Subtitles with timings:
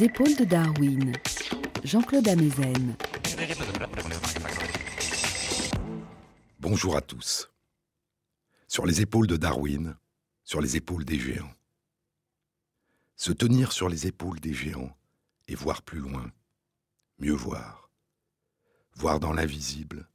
[0.00, 1.12] Épaules de Darwin,
[1.82, 2.94] Jean-Claude Amezen.
[6.60, 7.50] Bonjour à tous.
[8.68, 9.96] Sur les épaules de Darwin,
[10.44, 11.50] sur les épaules des géants.
[13.16, 14.96] Se tenir sur les épaules des géants
[15.48, 16.30] et voir plus loin,
[17.18, 17.90] mieux voir.
[18.94, 20.08] Voir dans l'invisible,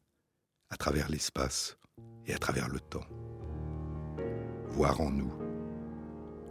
[0.70, 1.78] à travers l'espace
[2.26, 3.08] et à travers le temps.
[4.70, 5.34] Voir en nous,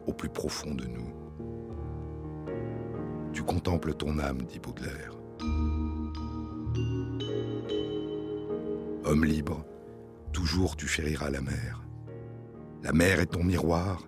[0.07, 1.22] au plus profond de nous.
[3.33, 5.17] Tu contemples ton âme, dit Baudelaire.
[9.05, 9.65] Homme libre,
[10.33, 11.83] toujours tu chériras la mer.
[12.83, 14.07] La mer est ton miroir,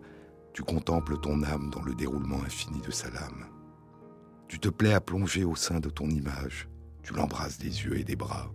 [0.52, 3.46] tu contemples ton âme dans le déroulement infini de sa lame.
[4.48, 6.68] Tu te plais à plonger au sein de ton image,
[7.02, 8.52] tu l'embrasses des yeux et des bras.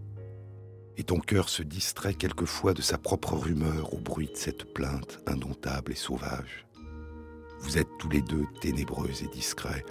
[0.98, 5.20] Et ton cœur se distrait quelquefois de sa propre rumeur au bruit de cette plainte
[5.28, 6.68] indomptable et sauvage.
[7.60, 9.84] Vous êtes tous les deux ténébreux et discrets.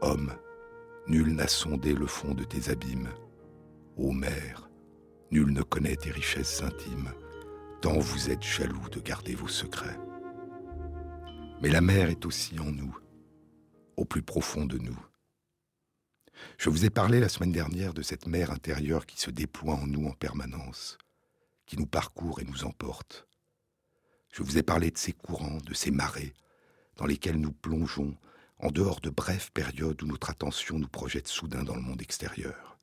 [0.00, 0.32] Homme,
[1.08, 3.12] nul n'a sondé le fond de tes abîmes.
[3.96, 4.70] Ô mère,
[5.32, 7.12] nul ne connaît tes richesses intimes,
[7.80, 9.98] tant vous êtes jaloux de garder vos secrets.
[11.60, 12.96] Mais la mer est aussi en nous,
[13.96, 14.98] au plus profond de nous.
[16.58, 19.88] Je vous ai parlé la semaine dernière de cette mer intérieure qui se déploie en
[19.88, 20.96] nous en permanence,
[21.66, 23.26] qui nous parcourt et nous emporte.
[24.30, 26.34] Je vous ai parlé de ces courants, de ces marées,
[26.94, 28.16] dans lesquels nous plongeons
[28.60, 32.78] en dehors de brèves périodes où notre attention nous projette soudain dans le monde extérieur.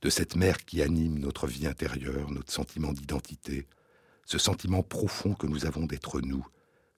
[0.00, 3.66] De cette mer qui anime notre vie intérieure, notre sentiment d'identité,
[4.24, 6.46] ce sentiment profond que nous avons d'être nous,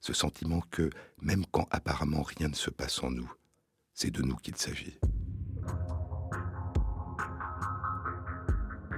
[0.01, 0.91] ce sentiment que,
[1.21, 3.31] même quand apparemment rien ne se passe en nous,
[3.95, 4.99] c'est de nous qu'il s'agit.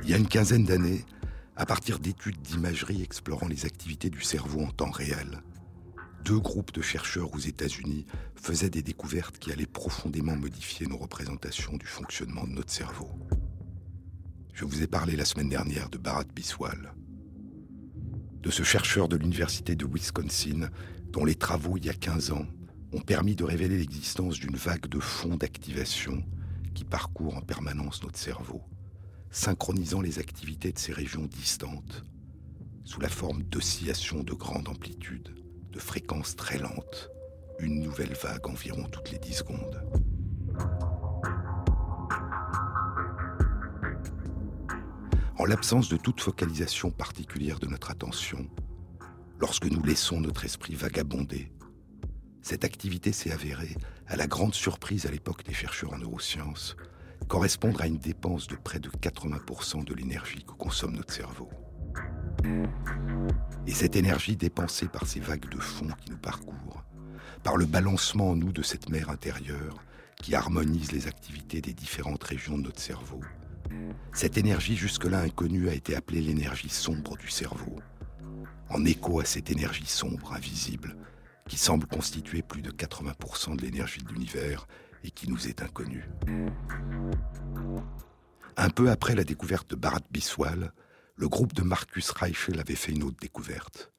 [0.02, 1.04] Il y a une quinzaine d'années,
[1.56, 5.42] à partir d'études d'imagerie explorant les activités du cerveau en temps réel,
[6.26, 8.04] deux groupes de chercheurs aux États-Unis
[8.34, 13.08] faisaient des découvertes qui allaient profondément modifier nos représentations du fonctionnement de notre cerveau.
[14.52, 16.94] Je vous ai parlé la semaine dernière de Bharat Biswal,
[18.42, 20.68] de ce chercheur de l'Université de Wisconsin
[21.12, 22.46] dont les travaux il y a 15 ans
[22.92, 26.24] ont permis de révéler l'existence d'une vague de fonds d'activation
[26.74, 28.62] qui parcourt en permanence notre cerveau,
[29.30, 32.02] synchronisant les activités de ces régions distantes
[32.82, 35.45] sous la forme d'oscillations de grande amplitude
[35.76, 37.10] de fréquence très lente,
[37.58, 39.84] une nouvelle vague environ toutes les 10 secondes.
[45.38, 48.48] En l'absence de toute focalisation particulière de notre attention,
[49.38, 51.52] lorsque nous laissons notre esprit vagabonder,
[52.40, 53.76] cette activité s'est avérée,
[54.06, 56.74] à la grande surprise à l'époque des chercheurs en neurosciences,
[57.28, 61.50] correspondre à une dépense de près de 80% de l'énergie que consomme notre cerveau.
[63.66, 66.84] Et cette énergie dépensée par ces vagues de fond qui nous parcourent,
[67.42, 69.76] par le balancement en nous de cette mer intérieure
[70.22, 73.20] qui harmonise les activités des différentes régions de notre cerveau,
[74.12, 77.76] cette énergie jusque-là inconnue a été appelée l'énergie sombre du cerveau,
[78.70, 80.96] en écho à cette énergie sombre, invisible,
[81.48, 84.66] qui semble constituer plus de 80% de l'énergie de l'univers
[85.04, 86.08] et qui nous est inconnue.
[88.56, 90.72] Un peu après la découverte de Bharat Biswal,
[91.16, 93.90] le groupe de Marcus Reichel avait fait une autre découverte.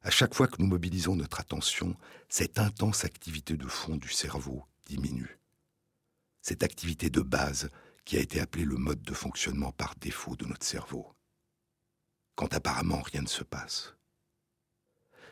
[0.00, 1.96] À chaque fois que nous mobilisons notre attention,
[2.28, 5.38] cette intense activité de fond du cerveau diminue.
[6.40, 7.68] Cette activité de base
[8.04, 11.14] qui a été appelée le mode de fonctionnement par défaut de notre cerveau.
[12.34, 13.94] Quand apparemment rien ne se passe.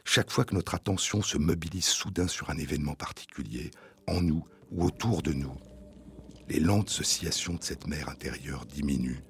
[0.05, 3.71] Chaque fois que notre attention se mobilise soudain sur un événement particulier,
[4.07, 5.57] en nous ou autour de nous,
[6.49, 9.23] les lentes oscillations de cette mer intérieure diminuent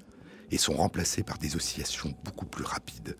[0.51, 3.17] et sont remplacés par des oscillations beaucoup plus rapides,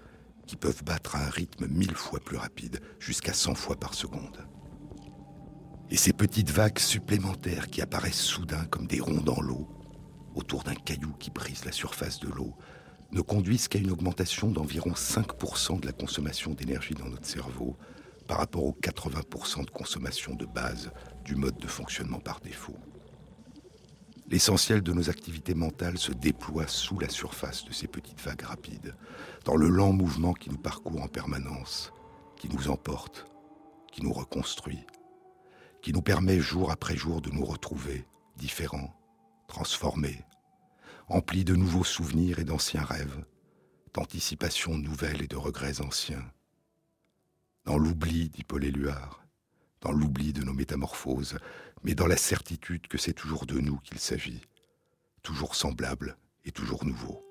[0.47, 4.47] qui peuvent battre à un rythme mille fois plus rapide, jusqu'à 100 fois par seconde.
[5.91, 9.69] Et ces petites vagues supplémentaires qui apparaissent soudain comme des ronds dans l'eau,
[10.35, 12.57] autour d'un caillou qui brise la surface de l'eau,
[13.13, 17.77] ne conduisent qu'à une augmentation d'environ 5% de la consommation d'énergie dans notre cerveau
[18.29, 20.93] par rapport aux 80% de consommation de base
[21.25, 22.77] du mode de fonctionnement par défaut.
[24.31, 28.95] L'essentiel de nos activités mentales se déploie sous la surface de ces petites vagues rapides,
[29.45, 31.93] dans le lent mouvement qui nous parcourt en permanence,
[32.37, 33.27] qui nous emporte,
[33.91, 34.87] qui nous reconstruit,
[35.83, 38.07] qui nous permet jour après jour de nous retrouver
[38.37, 38.95] différents,
[39.49, 40.25] transformés,
[41.09, 43.25] emplis de nouveaux souvenirs et d'anciens rêves,
[43.95, 46.25] d'anticipations nouvelles et de regrets anciens.
[47.65, 48.65] Dans l'oubli, dit Paul
[49.81, 51.39] dans l'oubli de nos métamorphoses,
[51.85, 54.43] mais dans la certitude que c'est toujours de nous qu'il s'agit,
[55.23, 57.25] toujours semblable et toujours nouveau.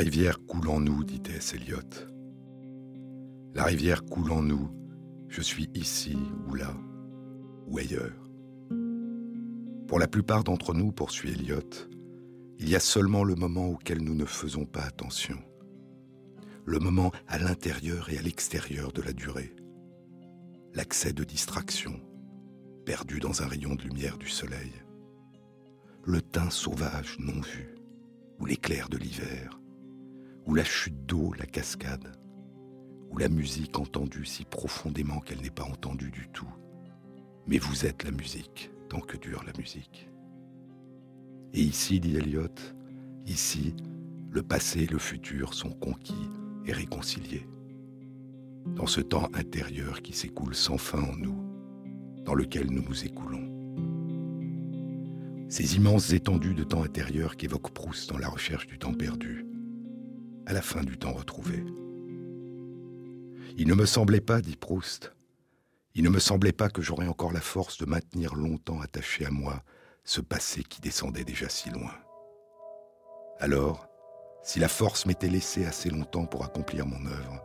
[0.00, 1.52] rivière coule en nous, dit T.S.
[1.52, 1.76] Eliot.
[3.54, 4.70] La rivière coule en nous,
[5.28, 6.16] je suis ici
[6.48, 6.74] ou là,
[7.66, 8.16] ou ailleurs.
[9.86, 11.89] Pour la plupart d'entre nous, poursuit Eliot,
[12.60, 15.38] il y a seulement le moment auquel nous ne faisons pas attention.
[16.66, 19.56] Le moment à l'intérieur et à l'extérieur de la durée.
[20.74, 21.98] L'accès de distraction,
[22.84, 24.72] perdu dans un rayon de lumière du soleil.
[26.04, 27.76] Le teint sauvage non vu,
[28.38, 29.58] ou l'éclair de l'hiver,
[30.44, 32.12] ou la chute d'eau, la cascade,
[33.08, 36.52] ou la musique entendue si profondément qu'elle n'est pas entendue du tout.
[37.46, 40.09] Mais vous êtes la musique tant que dure la musique.
[41.52, 42.48] Et ici, dit Eliot,
[43.26, 43.74] ici,
[44.30, 46.28] le passé et le futur sont conquis
[46.66, 47.48] et réconciliés.
[48.76, 51.44] Dans ce temps intérieur qui s'écoule sans fin en nous,
[52.24, 53.48] dans lequel nous nous écoulons.
[55.48, 59.44] Ces immenses étendues de temps intérieur qu'évoque Proust dans la recherche du temps perdu,
[60.46, 61.64] à la fin du temps retrouvé.
[63.58, 65.12] Il ne me semblait pas, dit Proust,
[65.96, 69.30] il ne me semblait pas que j'aurais encore la force de maintenir longtemps attaché à
[69.30, 69.64] moi
[70.04, 71.94] ce passé qui descendait déjà si loin.
[73.38, 73.88] Alors,
[74.42, 77.42] si la force m'était laissée assez longtemps pour accomplir mon œuvre,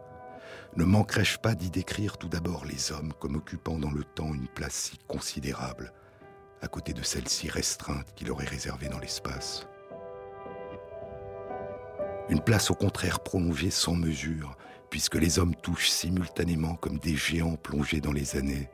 [0.76, 4.48] ne manquerais-je pas d'y décrire tout d'abord les hommes comme occupant dans le temps une
[4.48, 5.94] place si considérable,
[6.62, 9.68] à côté de celle si restreinte qu'il aurait réservée dans l'espace?
[12.28, 14.58] Une place au contraire prolongée sans mesure,
[14.90, 18.70] puisque les hommes touchent simultanément comme des géants plongés dans les années,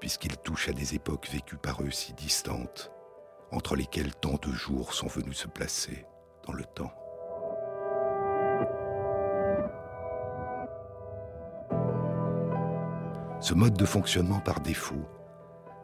[0.00, 2.90] puisqu'ils touchent à des époques vécues par eux si distantes,
[3.52, 6.06] entre lesquelles tant de jours sont venus se placer
[6.46, 6.92] dans le temps.
[13.40, 15.08] Ce mode de fonctionnement par défaut,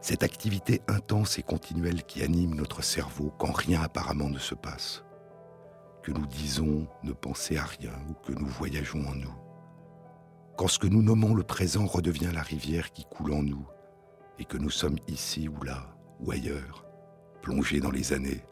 [0.01, 5.05] cette activité intense et continuelle qui anime notre cerveau quand rien apparemment ne se passe,
[6.03, 9.35] que nous disons ne penser à rien ou que nous voyageons en nous.
[10.57, 13.67] Quand ce que nous nommons le présent redevient la rivière qui coule en nous,
[14.38, 15.87] et que nous sommes ici ou là,
[16.21, 16.85] ou ailleurs,
[17.43, 18.44] plongés dans les années,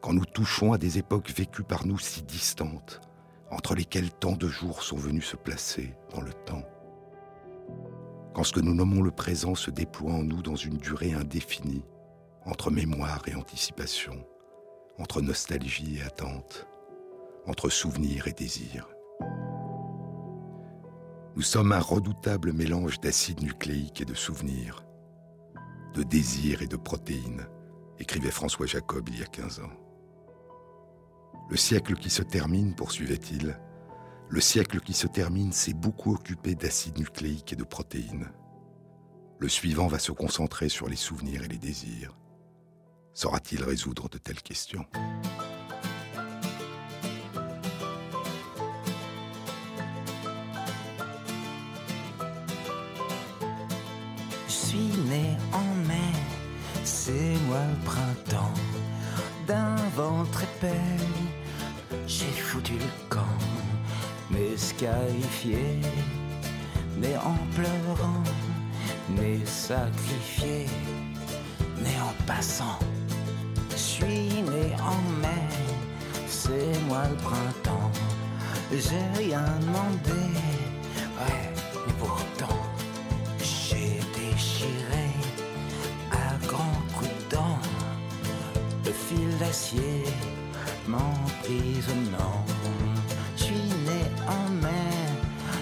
[0.00, 3.00] quand nous touchons à des époques vécues par nous si distantes,
[3.50, 6.64] entre lesquelles tant de jours sont venus se placer dans le temps,
[8.34, 11.84] quand ce que nous nommons le présent se déploie en nous dans une durée indéfinie,
[12.46, 14.24] entre mémoire et anticipation,
[14.98, 16.66] entre nostalgie et attente,
[17.46, 18.88] entre souvenir et désir.
[21.36, 24.84] Nous sommes un redoutable mélange d'acide nucléique et de souvenirs,
[25.94, 27.46] de désirs et de protéines,
[27.98, 29.70] écrivait François Jacob il y a 15 ans.
[31.48, 33.58] Le siècle qui se termine, poursuivait-il,
[34.28, 38.30] le siècle qui se termine s'est beaucoup occupé d'acide nucléique et de protéines.
[39.38, 42.16] Le suivant va se concentrer sur les souvenirs et les désirs.
[43.14, 44.86] Saura-t-il résoudre de telles questions?
[55.10, 56.12] Né en mai,
[56.84, 58.54] c'est moi le printemps.
[59.46, 60.96] D'un ventre épais,
[62.06, 63.38] j'ai foutu le camp,
[64.30, 65.80] mais scarifié,
[66.96, 68.24] mais en pleurant,
[69.16, 70.66] mais sacrifié,
[71.82, 72.78] mais en passant
[74.00, 75.46] suis né en mai,
[76.26, 77.90] c'est moi le printemps.
[78.72, 80.22] J'ai rien demandé,
[81.18, 81.49] ouais,
[89.70, 90.04] d'acier
[90.86, 92.44] m'emprisonnant.
[93.36, 94.90] Je suis né en mai,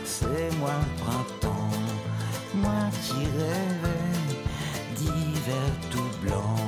[0.05, 1.71] c'est moi le printemps,
[2.55, 4.37] moi qui rêvais
[4.97, 6.68] d'hiver tout blanc.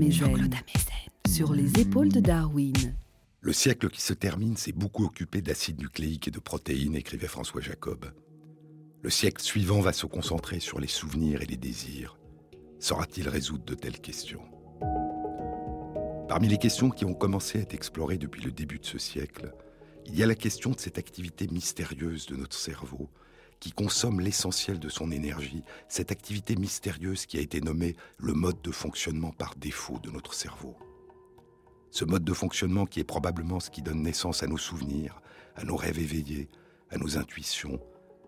[0.00, 1.10] Jean-Claude Amezen.
[1.28, 2.94] Sur les épaules de Darwin.
[3.40, 7.60] Le siècle qui se termine s'est beaucoup occupé d'acides nucléiques et de protéines, écrivait François
[7.60, 8.06] Jacob.
[9.02, 12.16] Le siècle suivant va se concentrer sur les souvenirs et les désirs.
[12.78, 14.42] Saura-t-il résoudre de telles questions?
[16.28, 19.52] Parmi les questions qui ont commencé à être explorées depuis le début de ce siècle,
[20.06, 23.10] il y a la question de cette activité mystérieuse de notre cerveau
[23.62, 28.60] qui consomme l'essentiel de son énergie, cette activité mystérieuse qui a été nommée le mode
[28.60, 30.76] de fonctionnement par défaut de notre cerveau.
[31.92, 35.22] Ce mode de fonctionnement qui est probablement ce qui donne naissance à nos souvenirs,
[35.54, 36.50] à nos rêves éveillés,
[36.90, 37.78] à nos intuitions,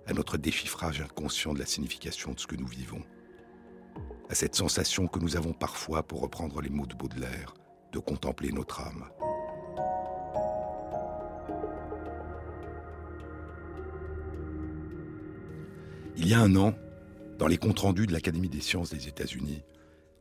[0.07, 3.03] à notre déchiffrage inconscient de la signification de ce que nous vivons,
[4.31, 7.55] à cette sensation que nous avons parfois, pour reprendre les mots de Baudelaire,
[7.91, 9.11] de contempler notre âme.
[16.17, 16.75] Il y a un an,
[17.39, 19.63] dans les comptes rendus de l'Académie des sciences des États-Unis,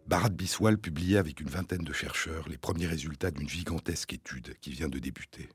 [0.07, 4.71] Bharat Biswal publiait avec une vingtaine de chercheurs les premiers résultats d'une gigantesque étude qui
[4.71, 5.49] vient de débuter.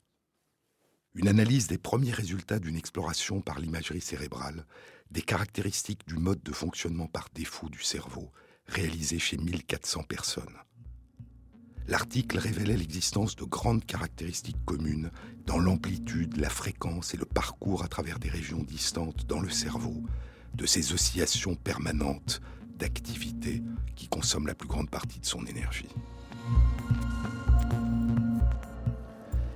[1.14, 4.64] Une analyse des premiers résultats d'une exploration par l'imagerie cérébrale
[5.10, 8.30] des caractéristiques du mode de fonctionnement par défaut du cerveau
[8.66, 10.56] réalisé chez 1400 personnes.
[11.88, 15.10] L'article révélait l'existence de grandes caractéristiques communes
[15.46, 20.02] dans l'amplitude, la fréquence et le parcours à travers des régions distantes dans le cerveau,
[20.54, 22.42] de ces oscillations permanentes
[22.78, 23.62] d'activité
[23.96, 25.88] qui consomment la plus grande partie de son énergie.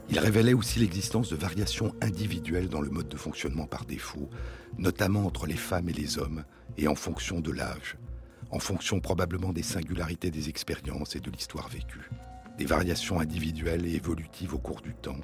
[0.08, 4.30] Il révélait aussi l'existence de variations individuelles dans le mode de fonctionnement par défaut,
[4.78, 6.44] notamment entre les femmes et les hommes,
[6.78, 7.98] et en fonction de l'âge,
[8.52, 12.10] en fonction probablement des singularités des expériences et de l'histoire vécue.
[12.58, 15.20] Des variations individuelles et évolutives au cours du temps,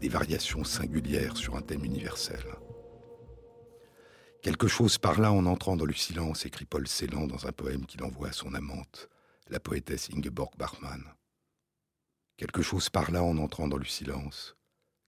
[0.00, 2.42] des variations singulières sur un thème universel.
[4.42, 7.84] Quelque chose par là en entrant dans le silence, écrit Paul Celan dans un poème
[7.84, 9.10] qu'il envoie à son amante,
[9.48, 11.04] la poétesse Ingeborg Bachmann.
[12.38, 14.56] Quelque chose parla en entrant dans le silence.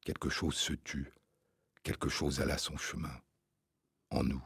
[0.04, 1.12] Quelque chose se tut.
[1.82, 3.20] Quelque chose alla son chemin.
[4.10, 4.42] En nous.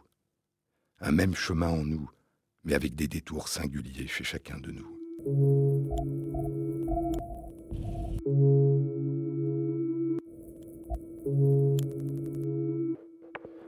[1.00, 2.10] Un même chemin en nous,
[2.64, 4.96] mais avec des détours singuliers chez chacun de nous.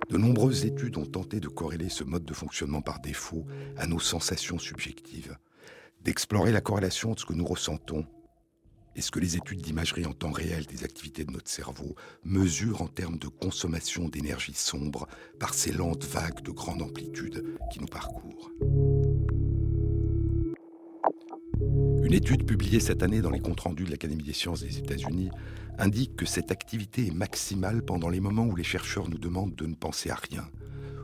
[0.08, 3.46] De nombreuses études ont tenté de corréler ce mode de fonctionnement par défaut
[3.76, 5.36] à nos sensations subjectives,
[6.02, 8.04] d'explorer la corrélation entre ce que nous ressentons
[8.94, 11.94] est ce que les études d'imagerie en temps réel des activités de notre cerveau
[12.24, 15.08] mesurent en termes de consommation d'énergie sombre
[15.38, 18.50] par ces lentes vagues de grande amplitude qui nous parcourent?
[22.02, 25.30] Une étude publiée cette année dans les comptes rendus de l'Académie des sciences des États-Unis
[25.78, 29.66] indique que cette activité est maximale pendant les moments où les chercheurs nous demandent de
[29.66, 30.46] ne penser à rien,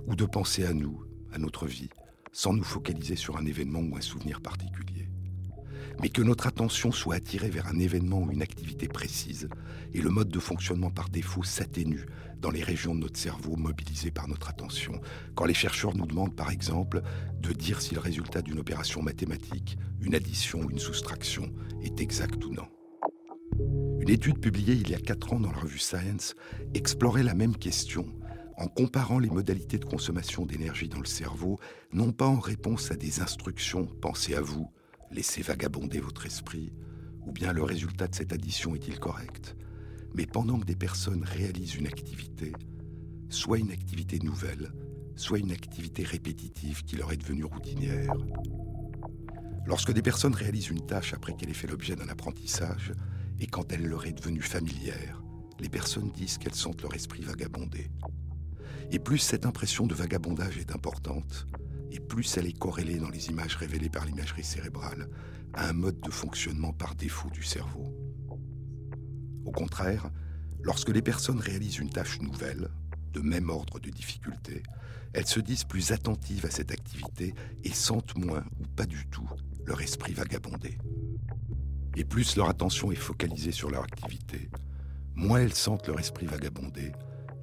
[0.07, 1.03] ou de penser à nous,
[1.33, 1.89] à notre vie,
[2.33, 5.08] sans nous focaliser sur un événement ou un souvenir particulier
[6.01, 9.49] mais que notre attention soit attirée vers un événement ou une activité précise,
[9.93, 12.07] et le mode de fonctionnement par défaut s'atténue
[12.41, 15.01] dans les régions de notre cerveau mobilisées par notre attention.
[15.35, 17.03] Quand les chercheurs nous demandent par exemple
[17.41, 21.53] de dire si le résultat d'une opération mathématique, une addition ou une soustraction
[21.83, 22.69] est exact ou non.
[24.01, 26.35] Une étude publiée il y a 4 ans dans la revue Science
[26.75, 28.07] explorait la même question
[28.57, 31.61] en comparant les modalités de consommation d'énergie dans le cerveau,
[31.93, 34.69] non pas en réponse à des instructions, pensez à vous,
[35.11, 36.73] laissez vagabonder votre esprit,
[37.27, 39.57] ou bien le résultat de cette addition est-il correct
[40.15, 42.53] Mais pendant que des personnes réalisent une activité,
[43.29, 44.73] soit une activité nouvelle,
[45.17, 48.15] soit une activité répétitive qui leur est devenue routinière.
[49.67, 52.93] Lorsque des personnes réalisent une tâche après qu'elle ait fait l'objet d'un apprentissage,
[53.41, 55.23] et quand elle leur est devenue familière,
[55.61, 57.91] les personnes disent qu'elles sentent leur esprit vagabonder.
[58.91, 61.47] Et plus cette impression de vagabondage est importante,
[61.91, 65.09] et plus elle est corrélée dans les images révélées par l'imagerie cérébrale
[65.55, 67.95] à un mode de fonctionnement par défaut du cerveau.
[69.45, 70.11] Au contraire,
[70.63, 72.69] lorsque les personnes réalisent une tâche nouvelle,
[73.13, 74.63] de même ordre de difficulté,
[75.15, 79.29] elles se disent plus attentives à cette activité et sentent moins ou pas du tout
[79.67, 80.79] leur esprit vagabonder.
[81.97, 84.51] Et plus leur attention est focalisée sur leur activité,
[85.15, 86.93] moins elles sentent leur esprit vagabonder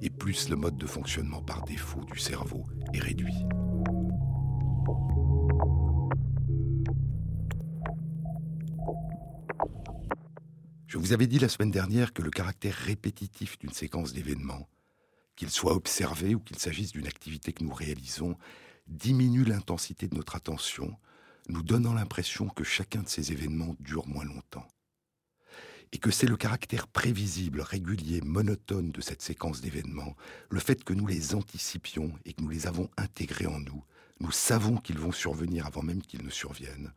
[0.02, 3.46] et plus le mode de fonctionnement par défaut du cerveau est réduit.
[10.86, 14.68] Je vous avais dit la semaine dernière que le caractère répétitif d'une séquence d'événements,
[15.34, 18.38] qu'il soit observé ou qu'il s'agisse d'une activité que nous réalisons,
[18.86, 20.96] diminue l'intensité de notre attention,
[21.48, 24.66] nous donnant l'impression que chacun de ces événements dure moins longtemps.
[25.90, 30.14] Et que c'est le caractère prévisible, régulier, monotone de cette séquence d'événements,
[30.50, 33.82] le fait que nous les anticipions et que nous les avons intégrés en nous,
[34.20, 36.92] nous savons qu'ils vont survenir avant même qu'ils ne surviennent,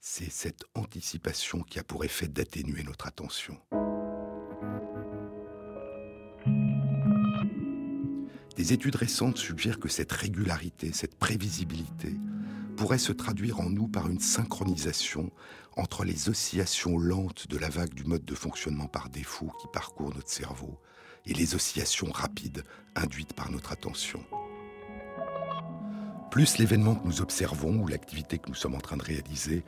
[0.00, 3.58] c'est cette anticipation qui a pour effet d'atténuer notre attention.
[8.56, 12.16] Des études récentes suggèrent que cette régularité, cette prévisibilité,
[12.76, 15.30] pourrait se traduire en nous par une synchronisation
[15.76, 20.14] entre les oscillations lentes de la vague du mode de fonctionnement par défaut qui parcourt
[20.14, 20.80] notre cerveau
[21.26, 22.64] et les oscillations rapides
[22.96, 24.24] induites par notre attention.
[26.30, 29.64] Plus l'événement que nous observons ou l'activité que nous sommes en train de réaliser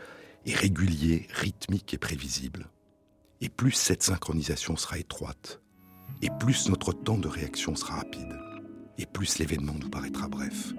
[0.46, 2.66] est régulier, rythmique et prévisible,
[3.40, 5.60] et plus cette synchronisation sera étroite,
[6.20, 8.38] et plus notre temps de réaction sera rapide,
[8.98, 10.74] et plus l'événement nous paraîtra bref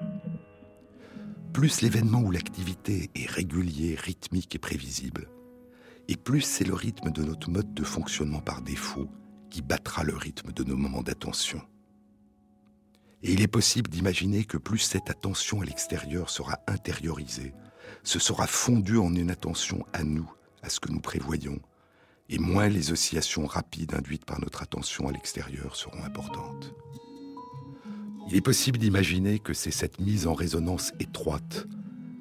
[1.54, 5.30] plus l'événement ou l'activité est régulier, rythmique et prévisible,
[6.08, 9.08] et plus c'est le rythme de notre mode de fonctionnement par défaut
[9.52, 11.62] qui battra le rythme de nos moments d'attention.
[13.24, 17.54] Et il est possible d'imaginer que plus cette attention à l'extérieur sera intériorisée,
[18.04, 20.30] ce sera fondu en une attention à nous,
[20.62, 21.60] à ce que nous prévoyons,
[22.30, 26.74] et moins les oscillations rapides induites par notre attention à l'extérieur seront importantes.
[28.30, 31.66] Il est possible d'imaginer que c'est cette mise en résonance étroite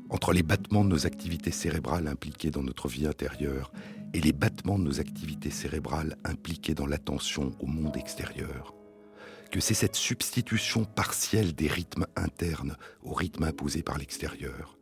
[0.09, 3.73] entre les battements de nos activités cérébrales impliquées dans notre vie intérieure
[4.15, 8.75] et les battements de nos activités cérébrales impliquées dans l'attention au monde extérieur,
[9.53, 14.77] que c'est cette substitution partielle des rythmes internes au rythme imposé par l'extérieur,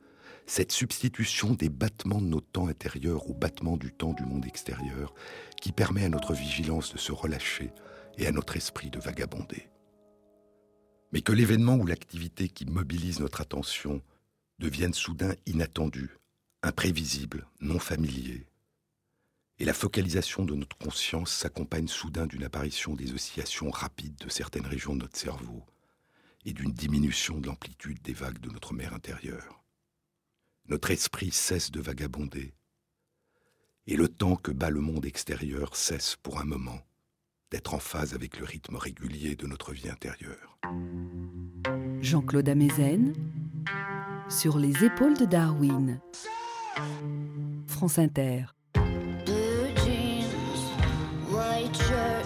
[0.47, 5.13] cette substitution des battements de nos temps intérieurs aux battements du temps du monde extérieur
[5.61, 7.73] qui permet à notre vigilance de se relâcher
[8.17, 9.69] et à notre esprit de vagabonder
[11.13, 14.03] mais que l'événement ou l'activité qui mobilise notre attention
[14.59, 16.11] devienne soudain inattendu,
[16.63, 18.47] imprévisible, non familier.
[19.61, 24.67] Et la focalisation de notre conscience s'accompagne soudain d'une apparition des oscillations rapides de certaines
[24.67, 25.63] régions de notre cerveau
[26.47, 29.63] et d'une diminution de l'amplitude des vagues de notre mer intérieure.
[30.71, 32.55] Notre esprit cesse de vagabonder,
[33.87, 36.81] et le temps que bat le monde extérieur cesse pour un moment
[37.51, 40.59] d'être en phase avec le rythme régulier de notre vie intérieure.
[42.01, 43.13] Jean-Claude Amezen
[44.31, 46.01] sur les épaules de Darwin.
[47.67, 48.47] France Inter.
[51.41, 52.20] white shirt.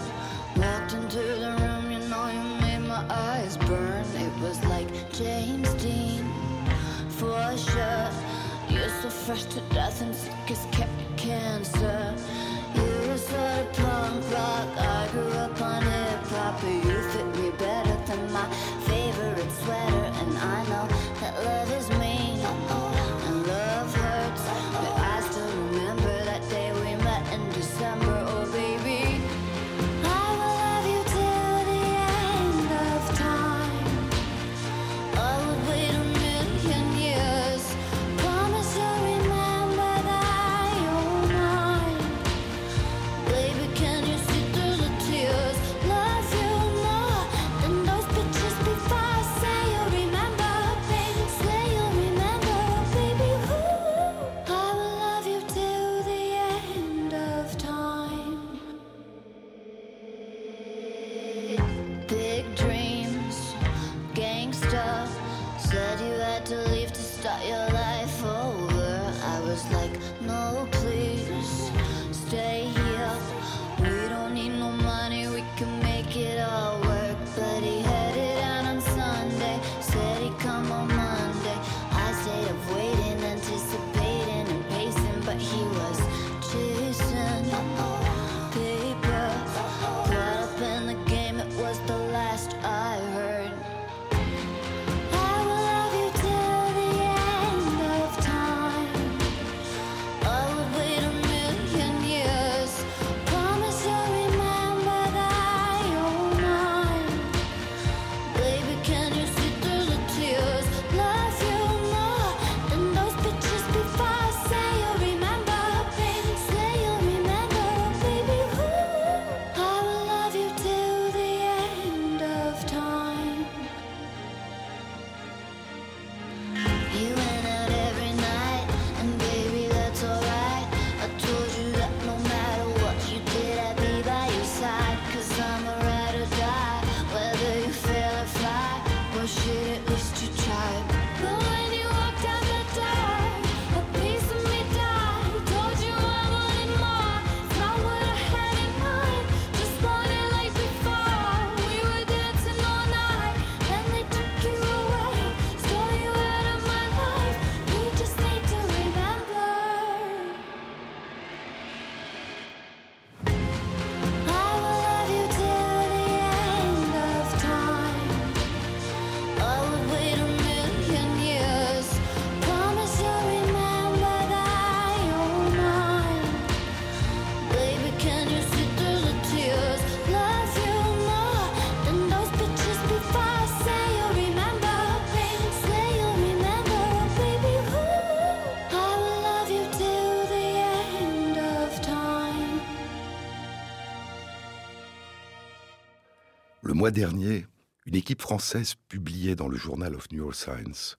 [196.85, 197.47] Mois dernier,
[197.87, 200.99] une équipe française publiait dans le Journal of Neuroscience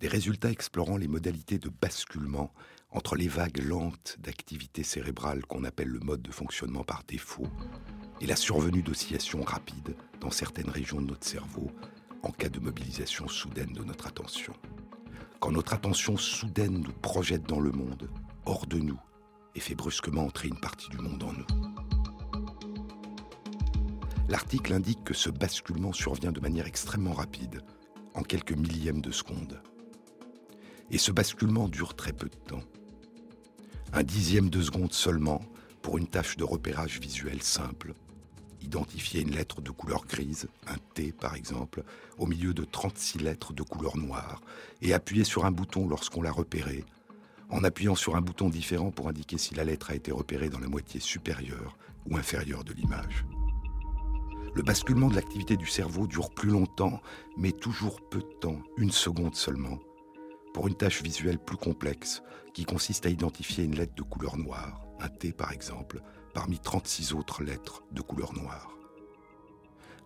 [0.00, 2.52] des résultats explorant les modalités de basculement
[2.90, 7.46] entre les vagues lentes d'activité cérébrale qu'on appelle le mode de fonctionnement par défaut
[8.20, 11.70] et la survenue d'oscillations rapides dans certaines régions de notre cerveau
[12.24, 14.54] en cas de mobilisation soudaine de notre attention.
[15.38, 18.10] Quand notre attention soudaine nous projette dans le monde,
[18.44, 18.98] hors de nous,
[19.54, 21.81] et fait brusquement entrer une partie du monde en nous.
[24.32, 27.60] L'article indique que ce basculement survient de manière extrêmement rapide,
[28.14, 29.60] en quelques millièmes de seconde.
[30.90, 32.62] Et ce basculement dure très peu de temps.
[33.92, 35.42] Un dixième de seconde seulement
[35.82, 37.92] pour une tâche de repérage visuel simple.
[38.62, 41.84] Identifier une lettre de couleur grise, un T par exemple,
[42.16, 44.40] au milieu de 36 lettres de couleur noire,
[44.80, 46.86] et appuyer sur un bouton lorsqu'on l'a repéré,
[47.50, 50.60] en appuyant sur un bouton différent pour indiquer si la lettre a été repérée dans
[50.60, 51.76] la moitié supérieure
[52.08, 53.26] ou inférieure de l'image.
[54.54, 57.00] Le basculement de l'activité du cerveau dure plus longtemps,
[57.38, 59.78] mais toujours peu de temps, une seconde seulement,
[60.52, 64.82] pour une tâche visuelle plus complexe qui consiste à identifier une lettre de couleur noire,
[65.00, 66.02] un T par exemple,
[66.34, 68.76] parmi 36 autres lettres de couleur noire.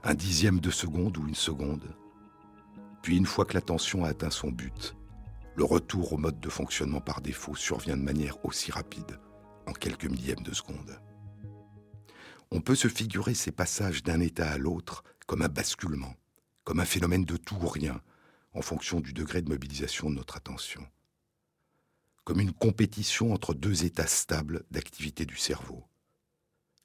[0.04, 1.96] Un dixième de seconde ou une seconde.
[3.02, 4.94] Puis une fois que l'attention a atteint son but,
[5.56, 9.18] le retour au mode de fonctionnement par défaut survient de manière aussi rapide,
[9.66, 11.00] en quelques millièmes de seconde
[12.50, 16.14] on peut se figurer ces passages d'un état à l'autre comme un basculement,
[16.64, 18.00] comme un phénomène de tout ou rien,
[18.54, 20.87] en fonction du degré de mobilisation de notre attention.
[22.24, 25.85] Comme une compétition entre deux états stables d'activité du cerveau.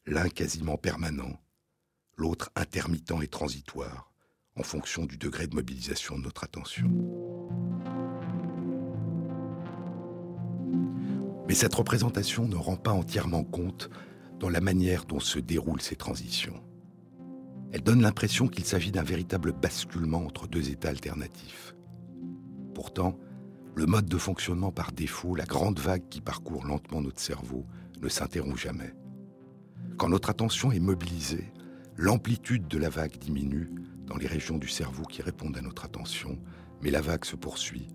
[0.05, 1.39] L'un quasiment permanent,
[2.17, 4.11] l'autre intermittent et transitoire,
[4.55, 6.89] en fonction du degré de mobilisation de notre attention.
[11.47, 13.89] Mais cette représentation ne rend pas entièrement compte
[14.41, 16.63] dans la manière dont se déroulent ces transitions.
[17.71, 21.75] Elle donne l'impression qu'il s'agit d'un véritable basculement entre deux états alternatifs.
[22.73, 23.19] Pourtant,
[23.75, 27.67] le mode de fonctionnement par défaut, la grande vague qui parcourt lentement notre cerveau,
[28.01, 28.95] ne s'interrompt jamais.
[29.97, 31.53] Quand notre attention est mobilisée,
[31.95, 33.69] l'amplitude de la vague diminue
[34.07, 36.39] dans les régions du cerveau qui répondent à notre attention,
[36.81, 37.89] mais la vague se poursuit,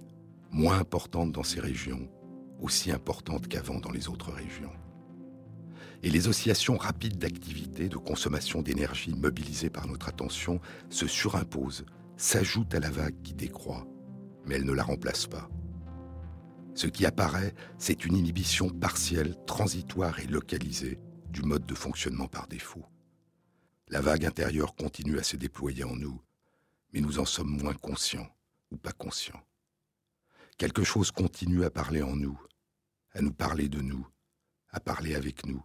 [0.53, 2.09] moins importante dans ces régions,
[2.61, 4.71] aussi importante qu'avant dans les autres régions
[6.07, 11.85] et les oscillations rapides d'activité, de consommation d'énergie mobilisées par notre attention se surimposent,
[12.17, 13.85] s'ajoutent à la vague qui décroît,
[14.45, 15.51] mais elles ne la remplacent pas.
[16.77, 22.47] Ce qui apparaît, c'est une inhibition partielle, transitoire et localisée du mode de fonctionnement par
[22.47, 22.87] défaut.
[23.89, 26.23] La vague intérieure continue à se déployer en nous,
[26.93, 28.29] mais nous en sommes moins conscients
[28.71, 29.43] ou pas conscients.
[30.57, 32.41] Quelque chose continue à parler en nous,
[33.11, 34.07] à nous parler de nous,
[34.71, 35.65] à parler avec nous,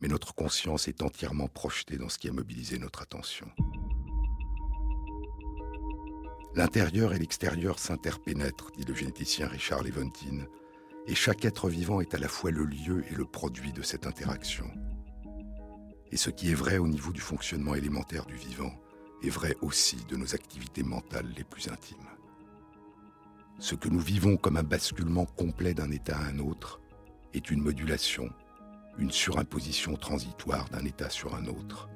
[0.00, 3.48] mais notre conscience est entièrement projetée dans ce qui a mobilisé notre attention.
[6.54, 10.46] L'intérieur et l'extérieur s'interpénètrent, dit le généticien Richard Leventine,
[11.06, 14.06] et chaque être vivant est à la fois le lieu et le produit de cette
[14.06, 14.70] interaction.
[16.10, 18.72] Et ce qui est vrai au niveau du fonctionnement élémentaire du vivant
[19.22, 21.96] est vrai aussi de nos activités mentales les plus intimes.
[23.58, 26.80] Ce que nous vivons comme un basculement complet d'un état à un autre
[27.34, 28.30] est une modulation
[28.98, 31.88] une surimposition transitoire d'un état sur un autre,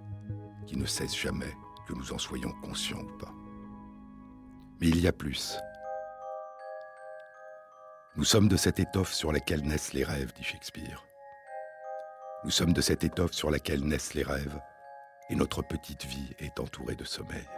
[0.67, 1.53] qui ne cesse jamais
[1.87, 3.33] que nous en soyons conscients ou pas.
[4.81, 5.59] Mais il y a plus.
[8.15, 11.05] Nous sommes de cette étoffe sur laquelle naissent les rêves, dit Shakespeare.
[12.45, 14.61] Nous sommes de cette étoffe sur laquelle naissent les rêves,
[15.31, 17.49] et notre petite vie est entourée de sommeil.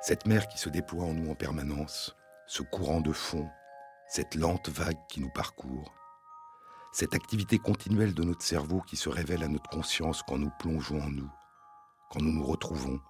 [0.00, 2.17] Cette mer qui se déploie en nous en permanence,
[2.48, 3.46] ce courant de fond,
[4.08, 5.92] cette lente vague qui nous parcourt,
[6.92, 11.02] cette activité continuelle de notre cerveau qui se révèle à notre conscience quand nous plongeons
[11.02, 11.30] en nous,
[12.10, 13.00] quand nous nous retrouvons,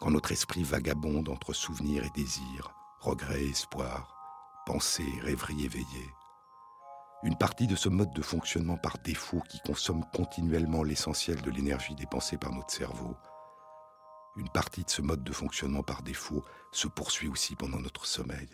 [0.00, 4.16] quand notre esprit vagabonde entre souvenirs et désirs, regrets et espoirs,
[4.66, 6.10] pensées, rêveries éveillées.
[7.22, 11.94] Une partie de ce mode de fonctionnement par défaut qui consomme continuellement l'essentiel de l'énergie
[11.94, 13.16] dépensée par notre cerveau.
[14.36, 18.48] Une partie de ce mode de fonctionnement par défaut se poursuit aussi pendant notre sommeil.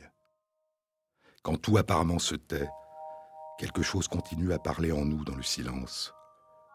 [1.42, 2.68] Quand tout apparemment se tait,
[3.58, 6.12] quelque chose continue à parler en nous dans le silence.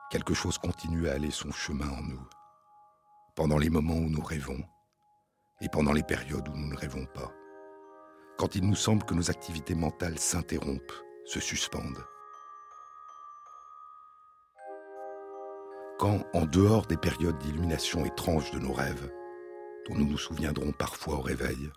[0.10, 2.28] Quelque chose continue à aller son chemin en nous.
[3.36, 4.64] Pendant les moments où nous rêvons
[5.62, 7.32] et pendant les périodes où nous ne rêvons pas.
[8.38, 12.04] Quand il nous semble que nos activités mentales s'interrompent, se suspendent.
[15.98, 19.10] Quand, en dehors des périodes d'illumination étranges de nos rêves,
[19.88, 21.72] dont nous nous souviendrons parfois au réveil,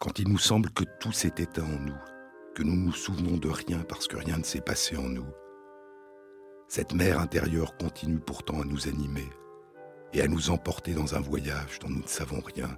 [0.00, 1.98] quand il nous semble que tout s'est éteint en nous,
[2.56, 5.26] que nous nous souvenons de rien parce que rien ne s'est passé en nous,
[6.66, 9.30] Cette mer intérieure continue pourtant à nous animer
[10.12, 12.76] et à nous emporter dans un voyage dont nous ne savons rien,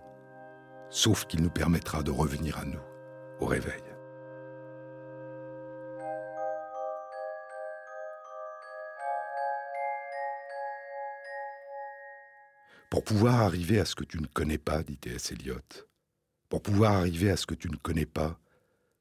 [0.90, 2.82] sauf qu'il nous permettra de revenir à nous
[3.40, 3.85] au réveil.
[12.90, 15.32] Pour pouvoir arriver à ce que tu ne connais pas, dit T.S.
[15.32, 15.58] Eliot,
[16.48, 18.38] pour pouvoir arriver à ce que tu ne connais pas,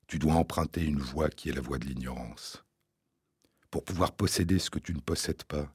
[0.08, 2.64] tu dois emprunter une voie qui est la voie de l'ignorance.
[3.70, 5.72] Pour pouvoir posséder ce que tu ne possèdes pas,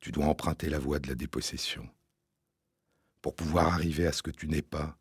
[0.00, 1.88] tu dois emprunter la voie de la dépossession.
[3.22, 4.98] Pour pouvoir arriver à ce que tu n'es pas,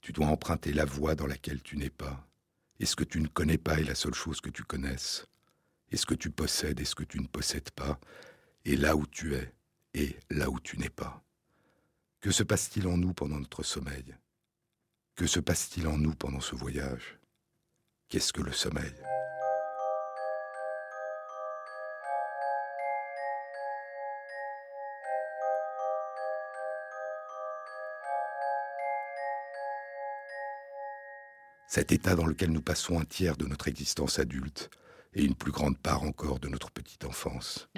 [0.00, 2.26] tu dois emprunter la voie dans laquelle tu n'es pas.
[2.80, 5.26] Et ce que tu ne connais pas est la seule chose que tu connaisses.
[5.90, 8.00] Et ce que tu possèdes et ce que tu ne possèdes pas
[8.64, 9.52] est là où tu es
[9.94, 11.22] et là où tu n'es pas.
[12.22, 14.14] Que se passe-t-il en nous pendant notre sommeil?
[15.16, 17.18] Que se passe-t-il en nous pendant ce voyage?
[18.08, 18.94] Qu'est-ce que le sommeil?
[31.66, 34.70] Cet état dans lequel nous passons un tiers de notre existence adulte
[35.14, 37.68] et une plus grande part encore de notre petite enfance.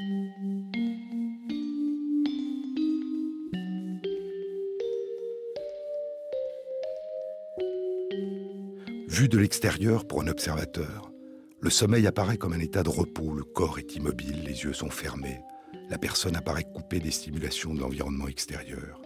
[9.15, 11.13] Vu de l'extérieur pour un observateur,
[11.61, 14.91] le sommeil apparaît comme un état de repos, le corps est immobile, les yeux sont
[14.91, 15.41] fermés,
[15.89, 19.01] la personne apparaît coupée des stimulations de l'environnement extérieur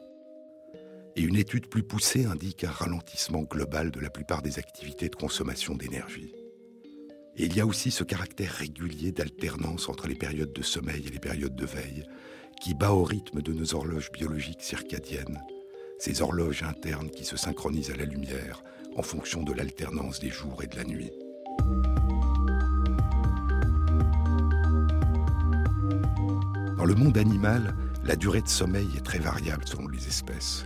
[1.15, 5.15] et une étude plus poussée indique un ralentissement global de la plupart des activités de
[5.15, 6.33] consommation d'énergie.
[7.37, 11.11] Et il y a aussi ce caractère régulier d'alternance entre les périodes de sommeil et
[11.11, 12.05] les périodes de veille,
[12.63, 15.39] qui bat au rythme de nos horloges biologiques circadiennes,
[15.99, 18.63] ces horloges internes qui se synchronisent à la lumière
[18.97, 21.11] en fonction de l'alternance des jours et de la nuit.
[26.77, 30.65] Dans le monde animal, la durée de sommeil est très variable selon les espèces.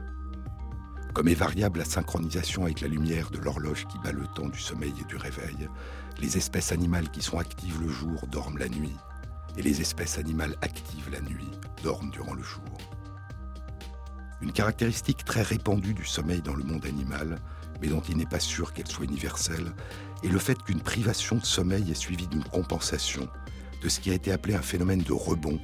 [1.14, 4.58] Comme est variable la synchronisation avec la lumière de l'horloge qui bat le temps du
[4.58, 5.68] sommeil et du réveil,
[6.20, 8.96] les espèces animales qui sont actives le jour dorment la nuit,
[9.56, 11.50] et les espèces animales actives la nuit
[11.82, 12.91] dorment durant le jour.
[14.42, 17.38] Une caractéristique très répandue du sommeil dans le monde animal,
[17.80, 19.72] mais dont il n'est pas sûr qu'elle soit universelle,
[20.22, 23.28] est le fait qu'une privation de sommeil est suivie d'une compensation,
[23.82, 25.58] de ce qui a été appelé un phénomène de rebond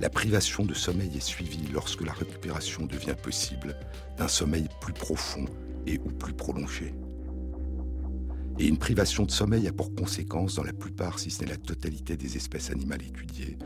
[0.00, 3.74] la privation de sommeil est suivie lorsque la récupération devient possible
[4.16, 5.44] d'un sommeil plus profond
[5.86, 6.94] et ou plus prolongé.
[8.60, 11.56] Et une privation de sommeil a pour conséquence, dans la plupart, si ce n'est la
[11.56, 13.58] totalité des espèces animales étudiées,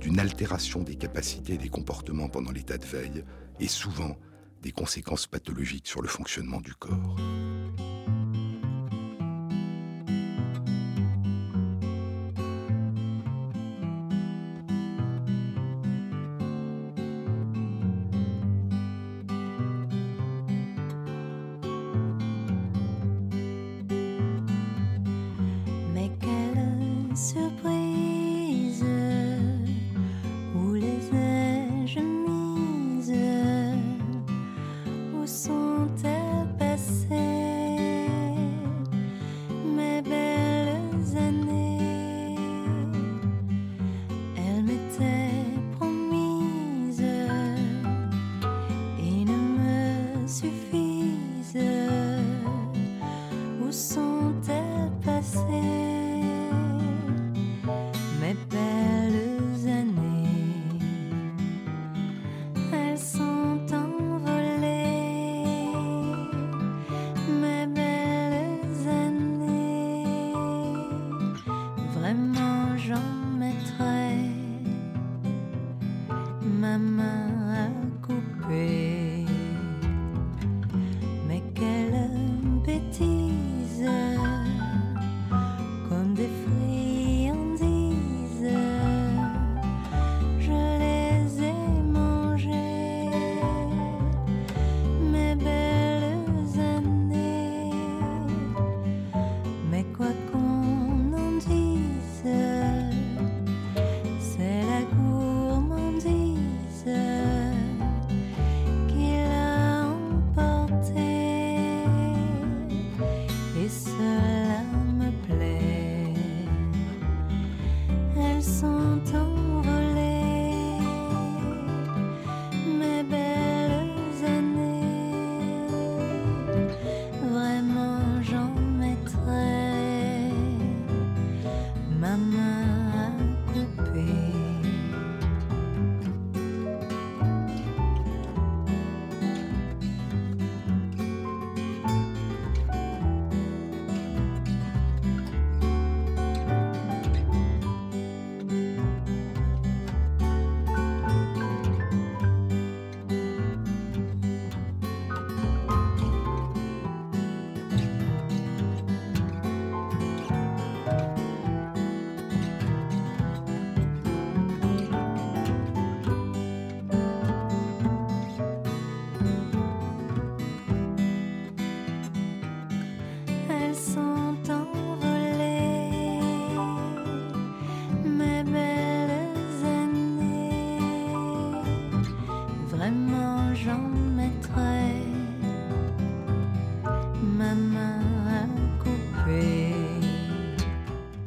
[0.00, 3.24] d'une altération des capacités et des comportements pendant l'état de veille,
[3.60, 4.16] et souvent
[4.62, 7.16] des conséquences pathologiques sur le fonctionnement du corps.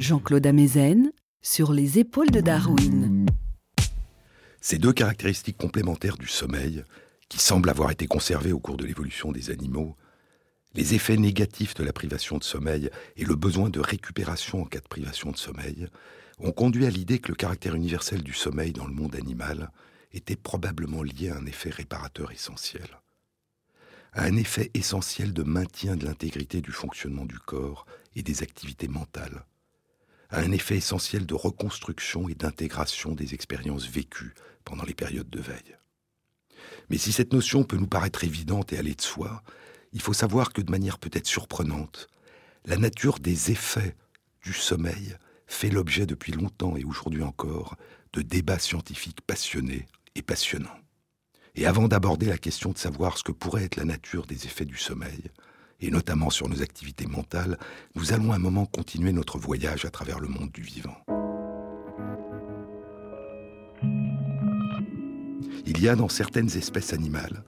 [0.09, 3.27] Jean-Claude Amezen sur les épaules de Darwin.
[4.59, 6.83] Ces deux caractéristiques complémentaires du sommeil,
[7.27, 9.95] qui semblent avoir été conservées au cours de l'évolution des animaux,
[10.73, 14.79] les effets négatifs de la privation de sommeil et le besoin de récupération en cas
[14.79, 15.87] de privation de sommeil,
[16.39, 19.69] ont conduit à l'idée que le caractère universel du sommeil dans le monde animal
[20.11, 22.97] était probablement lié à un effet réparateur essentiel,
[24.13, 28.87] à un effet essentiel de maintien de l'intégrité du fonctionnement du corps et des activités
[28.87, 29.45] mentales,
[30.29, 35.39] à un effet essentiel de reconstruction et d'intégration des expériences vécues pendant les périodes de
[35.39, 35.77] veille.
[36.89, 39.43] Mais si cette notion peut nous paraître évidente et aller de soi,
[39.93, 42.07] il faut savoir que de manière peut-être surprenante,
[42.65, 43.95] la nature des effets
[44.43, 45.15] du sommeil
[45.47, 47.75] fait l'objet depuis longtemps et aujourd'hui encore
[48.13, 50.69] de débats scientifiques passionnés et passionnants.
[51.55, 54.65] Et avant d'aborder la question de savoir ce que pourrait être la nature des effets
[54.65, 55.23] du sommeil,
[55.81, 57.57] et notamment sur nos activités mentales,
[57.95, 60.97] nous allons un moment continuer notre voyage à travers le monde du vivant.
[65.65, 67.43] Il y a dans certaines espèces animales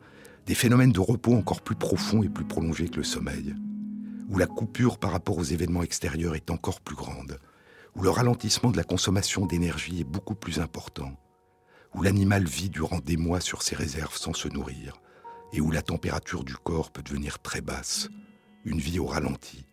[0.46, 3.56] des phénomènes de repos encore plus profonds et plus prolongés que le sommeil,
[4.30, 7.40] où la coupure par rapport aux événements extérieurs est encore plus grande,
[7.96, 11.12] où le ralentissement de la consommation d'énergie est beaucoup plus important,
[11.94, 14.94] où l'animal vit durant des mois sur ses réserves sans se nourrir,
[15.54, 18.10] et où la température du corps peut devenir très basse,
[18.66, 19.66] une vie au ralenti,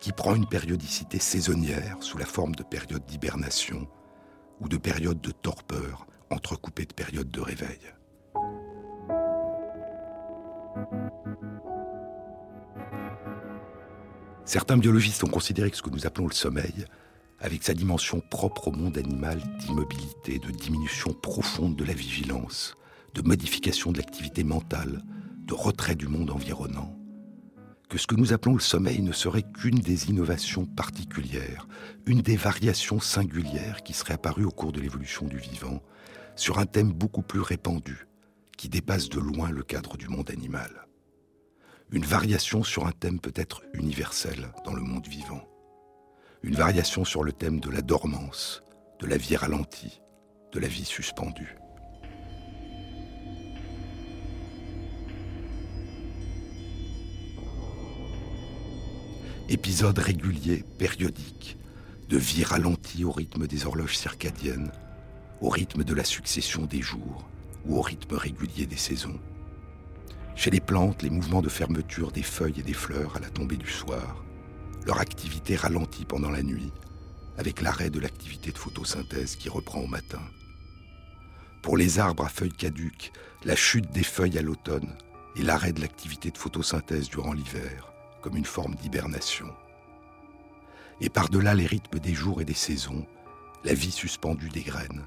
[0.00, 3.88] qui prend une périodicité saisonnière sous la forme de périodes d'hibernation
[4.60, 7.80] ou de périodes de torpeur entrecoupées de périodes de réveil.
[14.44, 16.84] Certains biologistes ont considéré que ce que nous appelons le sommeil,
[17.38, 22.74] avec sa dimension propre au monde animal d'immobilité, de diminution profonde de la vigilance,
[23.14, 25.02] de modification de l'activité mentale,
[25.46, 26.96] de retrait du monde environnant,
[27.88, 31.66] que ce que nous appelons le sommeil ne serait qu'une des innovations particulières,
[32.06, 35.82] une des variations singulières qui seraient apparues au cours de l'évolution du vivant,
[36.36, 38.06] sur un thème beaucoup plus répandu,
[38.56, 40.86] qui dépasse de loin le cadre du monde animal.
[41.90, 45.42] Une variation sur un thème peut-être universel dans le monde vivant.
[46.44, 48.62] Une variation sur le thème de la dormance,
[49.00, 50.00] de la vie ralentie,
[50.52, 51.56] de la vie suspendue.
[59.52, 61.58] Épisode régulier, périodique,
[62.08, 64.70] de vie ralentie au rythme des horloges circadiennes,
[65.40, 67.28] au rythme de la succession des jours
[67.66, 69.18] ou au rythme régulier des saisons.
[70.36, 73.56] Chez les plantes, les mouvements de fermeture des feuilles et des fleurs à la tombée
[73.56, 74.22] du soir,
[74.86, 76.70] leur activité ralentit pendant la nuit,
[77.36, 80.22] avec l'arrêt de l'activité de photosynthèse qui reprend au matin.
[81.60, 83.10] Pour les arbres à feuilles caduques,
[83.44, 84.94] la chute des feuilles à l'automne
[85.34, 87.89] et l'arrêt de l'activité de photosynthèse durant l'hiver
[88.20, 89.48] comme une forme d'hibernation.
[91.00, 93.06] Et par-delà les rythmes des jours et des saisons,
[93.64, 95.04] la vie suspendue des graines,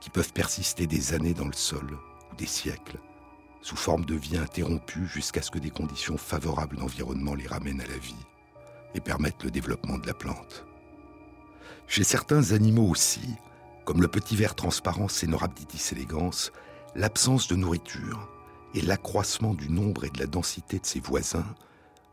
[0.00, 1.96] qui peuvent persister des années dans le sol
[2.30, 2.98] ou des siècles,
[3.62, 7.86] sous forme de vie interrompue jusqu'à ce que des conditions favorables d'environnement les ramènent à
[7.86, 8.14] la vie
[8.94, 10.64] et permettent le développement de la plante.
[11.88, 13.34] Chez certains animaux aussi,
[13.84, 16.50] comme le petit ver transparent Cenorhabditis elegans,
[16.94, 18.28] l'absence de nourriture
[18.74, 21.46] et l'accroissement du nombre et de la densité de ses voisins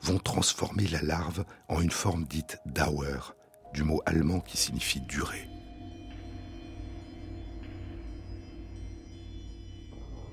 [0.04, 3.20] vont transformer la larve en une forme dite Dauer,
[3.74, 5.48] du mot allemand qui signifie durer.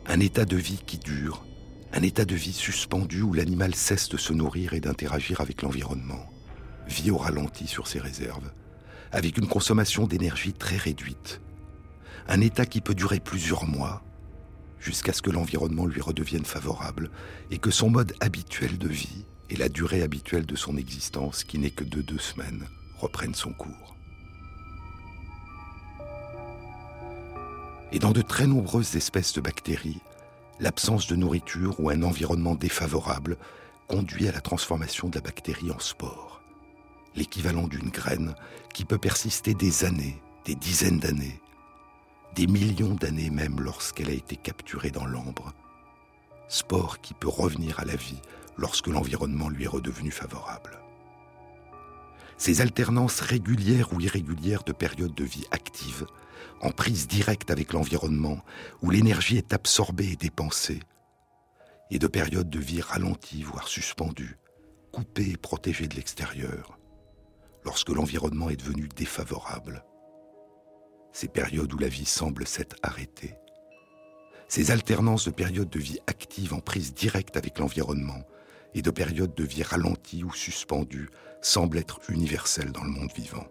[0.07, 1.45] Un état de vie qui dure,
[1.93, 6.27] un état de vie suspendu où l'animal cesse de se nourrir et d'interagir avec l'environnement,
[6.89, 8.51] vit au ralenti sur ses réserves,
[9.13, 11.41] avec une consommation d'énergie très réduite.
[12.27, 14.03] Un état qui peut durer plusieurs mois,
[14.81, 17.11] jusqu'à ce que l'environnement lui redevienne favorable
[17.53, 21.59] et que son mode habituel de vie et la durée habituelle de son existence, qui
[21.59, 23.97] n'est que de deux semaines, reprenne son cours.
[27.93, 30.01] Et dans de très nombreuses espèces de bactéries,
[30.61, 33.37] l'absence de nourriture ou un environnement défavorable
[33.89, 36.41] conduit à la transformation de la bactérie en spore,
[37.17, 38.37] l'équivalent d'une graine
[38.73, 41.41] qui peut persister des années, des dizaines d'années,
[42.37, 45.53] des millions d'années même lorsqu'elle a été capturée dans l'ambre,
[46.49, 48.21] spore qui peut revenir à la vie
[48.61, 50.79] lorsque l'environnement lui est redevenu favorable.
[52.37, 56.07] Ces alternances régulières ou irrégulières de périodes de vie actives,
[56.61, 58.45] en prise directe avec l'environnement,
[58.83, 60.81] où l'énergie est absorbée et dépensée,
[61.91, 64.37] et de périodes de vie ralenties, voire suspendues,
[64.93, 66.79] coupées et protégées de l'extérieur,
[67.65, 69.85] lorsque l'environnement est devenu défavorable.
[71.13, 73.35] Ces périodes où la vie semble s'être arrêtée.
[74.49, 78.23] Ces alternances de périodes de vie actives en prise directe avec l'environnement
[78.75, 81.11] et de périodes de vie ralenties ou suspendues
[81.43, 83.47] semblent être universelles dans le monde vivant.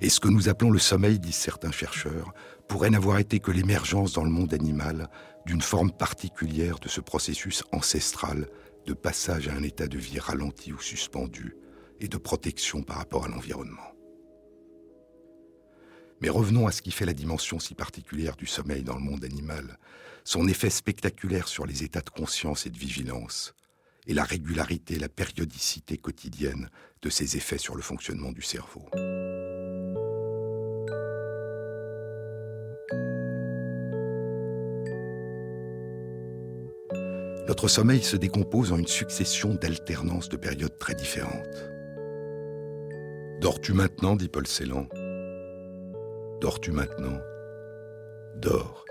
[0.00, 2.34] Et ce que nous appelons le sommeil, disent certains chercheurs,
[2.68, 5.08] pourrait n'avoir été que l'émergence dans le monde animal
[5.46, 8.48] d'une forme particulière de ce processus ancestral
[8.86, 11.56] de passage à un état de vie ralenti ou suspendu
[11.98, 13.92] et de protection par rapport à l'environnement.
[16.20, 19.24] Mais revenons à ce qui fait la dimension si particulière du sommeil dans le monde
[19.24, 19.78] animal,
[20.24, 23.54] son effet spectaculaire sur les états de conscience et de vigilance,
[24.06, 26.70] et la régularité, la périodicité quotidienne
[27.02, 28.88] de ses effets sur le fonctionnement du cerveau.
[37.48, 41.70] Notre sommeil se décompose en une succession d'alternances de périodes très différentes.
[43.40, 44.88] Dors-tu maintenant dit Paul Celan.
[46.40, 47.18] Dors-tu maintenant?
[48.36, 48.84] Dors.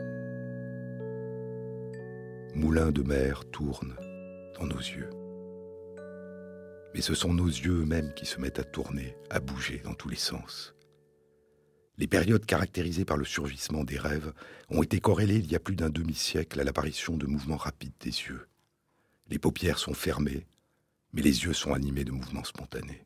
[2.53, 3.95] Moulin de mer tourne
[4.59, 5.09] dans nos yeux.
[6.93, 10.09] Mais ce sont nos yeux eux-mêmes qui se mettent à tourner, à bouger dans tous
[10.09, 10.73] les sens.
[11.97, 14.33] Les périodes caractérisées par le surgissement des rêves
[14.69, 18.09] ont été corrélées il y a plus d'un demi-siècle à l'apparition de mouvements rapides des
[18.09, 18.47] yeux.
[19.29, 20.45] Les paupières sont fermées,
[21.13, 23.05] mais les yeux sont animés de mouvements spontanés.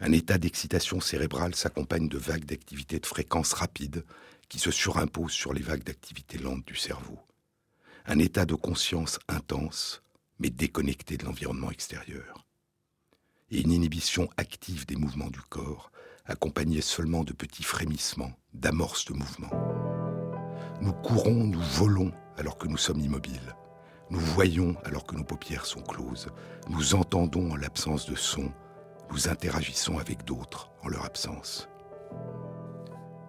[0.00, 4.04] Un état d'excitation cérébrale s'accompagne de vagues d'activité de fréquence rapide
[4.48, 7.18] qui se surimposent sur les vagues d'activité lente du cerveau.
[8.06, 10.02] Un état de conscience intense,
[10.38, 12.46] mais déconnecté de l'environnement extérieur.
[13.50, 15.90] Et une inhibition active des mouvements du corps,
[16.26, 19.50] accompagnée seulement de petits frémissements, d'amorces de mouvements.
[20.80, 23.56] Nous courons, nous volons alors que nous sommes immobiles.
[24.10, 26.28] Nous voyons alors que nos paupières sont closes.
[26.68, 28.52] Nous entendons en l'absence de son.
[29.10, 31.68] Nous interagissons avec d'autres en leur absence.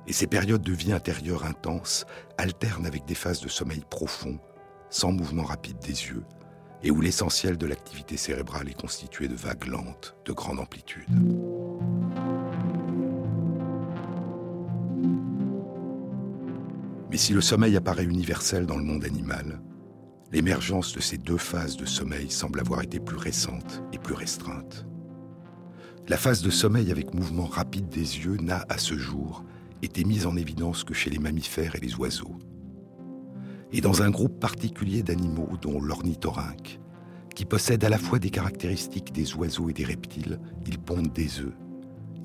[0.08, 2.06] Et ces périodes de vie intérieure intense
[2.38, 4.40] alternent avec des phases de sommeil profond,
[4.90, 6.24] sans mouvement rapide des yeux,
[6.84, 11.08] et où l'essentiel de l'activité cérébrale est constitué de vagues lentes de grande amplitude.
[17.10, 19.60] Mais si le sommeil apparaît universel dans le monde animal,
[20.32, 24.86] l'émergence de ces deux phases de sommeil semble avoir été plus récente et plus restreinte.
[26.08, 29.44] La phase de sommeil avec mouvement rapide des yeux n'a, à ce jour,
[29.82, 32.38] été mise en évidence que chez les mammifères et les oiseaux.
[33.72, 36.80] Et dans un groupe particulier d'animaux, dont l'ornithorynque,
[37.36, 41.40] qui possède à la fois des caractéristiques des oiseaux et des reptiles, ils pondent des
[41.40, 41.54] œufs,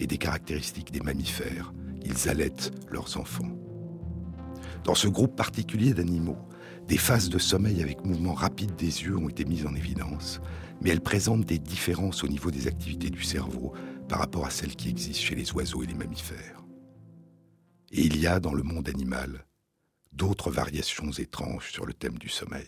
[0.01, 1.73] et des caractéristiques des mammifères,
[2.05, 3.57] ils allaitent leurs enfants.
[4.85, 6.39] Dans ce groupe particulier d'animaux,
[6.89, 10.41] des phases de sommeil avec mouvement rapide des yeux ont été mises en évidence,
[10.83, 13.73] mais elles présentent des différences au niveau des activités du cerveau
[14.09, 16.63] par rapport à celles qui existent chez les oiseaux et les mammifères.
[17.93, 19.47] Et il y a dans le monde animal
[20.17, 22.67] d'autres variations étranges sur le thème du sommeil.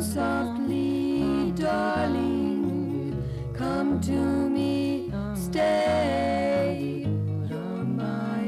[0.00, 3.22] Softly, darling,
[3.52, 4.12] come to
[4.48, 7.04] me, stay.
[7.46, 8.40] You're my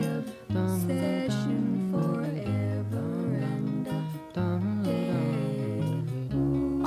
[0.49, 3.87] obsession forever and
[4.35, 5.85] a day.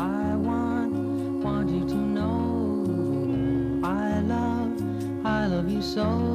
[0.01, 4.81] I want, want you to know I love,
[5.23, 6.34] I love you so.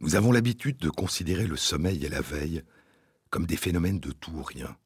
[0.00, 2.62] Nous avons l'habitude de considérer le sommeil et la veille
[3.28, 4.76] comme des phénomènes de tout ou rien,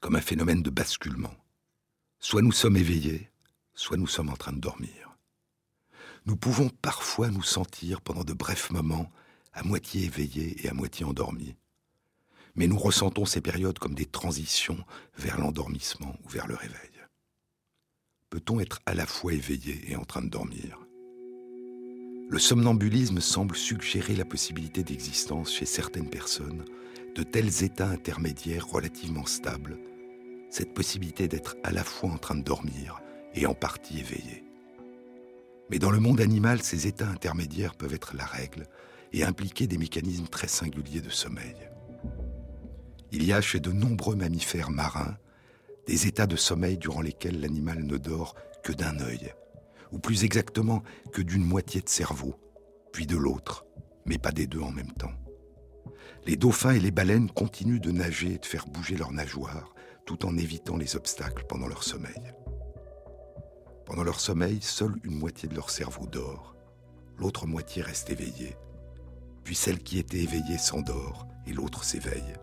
[0.00, 1.34] comme un phénomène de basculement.
[2.18, 3.30] Soit nous sommes éveillés,
[3.74, 5.18] soit nous sommes en train de dormir.
[6.24, 9.10] Nous pouvons parfois nous sentir pendant de brefs moments
[9.52, 11.54] à moitié éveillés et à moitié endormis.
[12.54, 14.82] Mais nous ressentons ces périodes comme des transitions
[15.16, 16.90] vers l'endormissement ou vers le réveil.
[18.30, 20.78] Peut-on être à la fois éveillé et en train de dormir?
[22.32, 26.64] Le somnambulisme semble suggérer la possibilité d'existence chez certaines personnes
[27.14, 29.76] de tels états intermédiaires relativement stables,
[30.48, 33.02] cette possibilité d'être à la fois en train de dormir
[33.34, 34.44] et en partie éveillé.
[35.68, 38.66] Mais dans le monde animal, ces états intermédiaires peuvent être la règle
[39.12, 41.56] et impliquer des mécanismes très singuliers de sommeil.
[43.10, 45.18] Il y a chez de nombreux mammifères marins
[45.86, 49.34] des états de sommeil durant lesquels l'animal ne dort que d'un œil,
[49.92, 50.82] ou plus exactement
[51.12, 52.34] que d'une moitié de cerveau,
[52.92, 53.66] puis de l'autre,
[54.06, 55.12] mais pas des deux en même temps.
[56.26, 59.74] Les dauphins et les baleines continuent de nager et de faire bouger leurs nageoires
[60.06, 62.32] tout en évitant les obstacles pendant leur sommeil.
[63.86, 66.56] Pendant leur sommeil, seule une moitié de leur cerveau dort,
[67.18, 68.56] l'autre moitié reste éveillée,
[69.44, 72.34] puis celle qui était éveillée s'endort et l'autre s'éveille.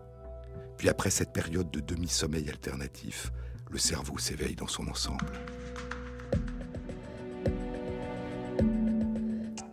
[0.76, 3.32] Puis après cette période de demi-sommeil alternatif,
[3.70, 5.26] le cerveau s'éveille dans son ensemble.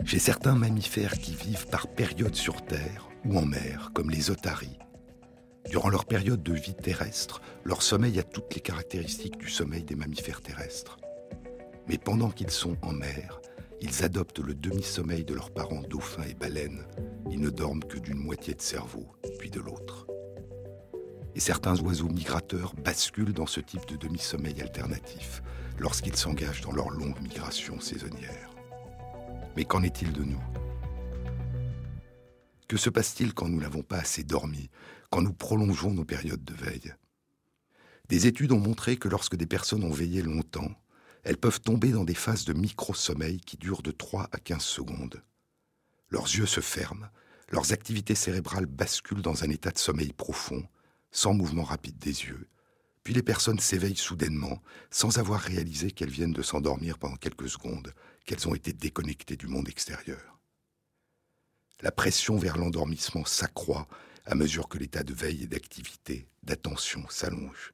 [0.08, 4.80] Chez certains mammifères qui vivent par périodes sur Terre ou en mer, comme les otaries,
[5.70, 9.96] durant leur période de vie terrestre, leur sommeil a toutes les caractéristiques du sommeil des
[9.96, 10.96] mammifères terrestres.
[11.90, 13.42] Mais pendant qu'ils sont en mer,
[13.82, 16.86] ils adoptent le demi-sommeil de leurs parents dauphins et baleines.
[17.30, 19.08] Ils ne dorment que d'une moitié de cerveau,
[19.40, 20.08] puis de l'autre.
[21.36, 25.44] Et certains oiseaux migrateurs basculent dans ce type de demi-sommeil alternatif
[25.78, 28.57] lorsqu'ils s'engagent dans leur longue migration saisonnière.
[29.58, 30.40] Mais qu'en est-il de nous?
[32.68, 34.70] Que se passe-t-il quand nous n'avons pas assez dormi,
[35.10, 36.94] quand nous prolongeons nos périodes de veille?
[38.08, 40.80] Des études ont montré que lorsque des personnes ont veillé longtemps,
[41.24, 45.24] elles peuvent tomber dans des phases de micro-sommeil qui durent de 3 à 15 secondes.
[46.12, 47.08] Leurs yeux se ferment,
[47.50, 50.68] leurs activités cérébrales basculent dans un état de sommeil profond,
[51.10, 52.48] sans mouvement rapide des yeux,
[53.04, 57.92] puis les personnes s'éveillent soudainement, sans avoir réalisé qu'elles viennent de s'endormir pendant quelques secondes,
[58.28, 60.38] qu'elles ont été déconnectées du monde extérieur.
[61.82, 63.88] La pression vers l'endormissement s'accroît
[64.26, 67.74] à mesure que l'état de veille et d'activité, d'attention s'allonge.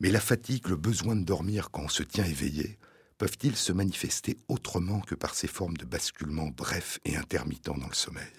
[0.00, 2.78] Mais la fatigue, le besoin de dormir quand on se tient éveillé,
[3.18, 7.94] peuvent-ils se manifester autrement que par ces formes de basculement brefs et intermittents dans le
[7.94, 8.32] sommeil?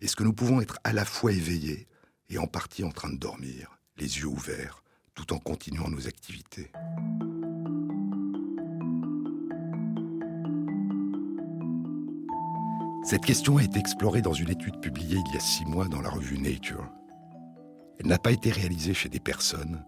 [0.00, 1.88] Est-ce que nous pouvons être à la fois éveillés
[2.28, 4.84] et en partie en train de dormir, les yeux ouverts,
[5.14, 6.70] tout en continuant nos activités?
[13.02, 16.02] Cette question a été explorée dans une étude publiée il y a six mois dans
[16.02, 16.86] la revue Nature.
[17.98, 19.84] Elle n'a pas été réalisée chez des personnes,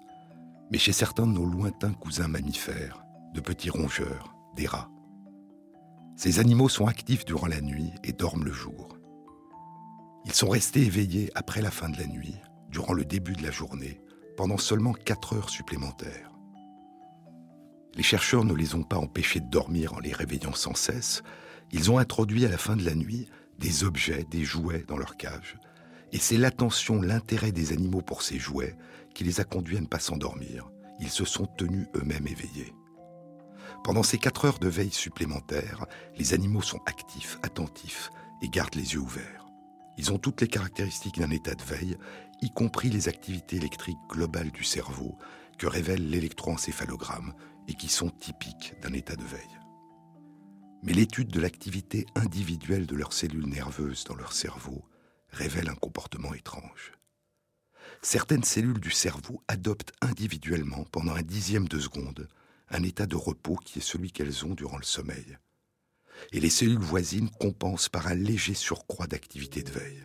[0.70, 3.04] mais chez certains de nos lointains cousins mammifères,
[3.34, 4.88] de petits rongeurs, des rats.
[6.16, 8.96] Ces animaux sont actifs durant la nuit et dorment le jour.
[10.24, 12.36] Ils sont restés éveillés après la fin de la nuit,
[12.70, 14.00] durant le début de la journée,
[14.38, 16.30] pendant seulement 4 heures supplémentaires.
[17.94, 21.22] Les chercheurs ne les ont pas empêchés de dormir en les réveillant sans cesse,
[21.72, 25.16] ils ont introduit à la fin de la nuit des objets, des jouets dans leur
[25.16, 25.58] cage,
[26.12, 28.76] et c'est l'attention, l'intérêt des animaux pour ces jouets
[29.14, 30.70] qui les a conduits à ne pas s'endormir.
[31.00, 32.74] Ils se sont tenus eux-mêmes éveillés.
[33.82, 38.10] Pendant ces quatre heures de veille supplémentaires, les animaux sont actifs, attentifs
[38.42, 39.46] et gardent les yeux ouverts.
[39.96, 41.96] Ils ont toutes les caractéristiques d'un état de veille,
[42.42, 45.16] y compris les activités électriques globales du cerveau
[45.58, 47.34] que révèle l'électroencéphalogramme
[47.68, 49.61] et qui sont typiques d'un état de veille.
[50.82, 54.84] Mais l'étude de l'activité individuelle de leurs cellules nerveuses dans leur cerveau
[55.30, 56.92] révèle un comportement étrange.
[58.02, 62.28] Certaines cellules du cerveau adoptent individuellement, pendant un dixième de seconde,
[62.68, 65.38] un état de repos qui est celui qu'elles ont durant le sommeil.
[66.32, 70.02] Et les cellules voisines compensent par un léger surcroît d'activité de veille.